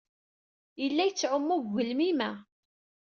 Yella 0.81 1.03
yettɛumu 1.05 1.55
deg 1.59 1.67
ugelmim-a. 1.73 2.31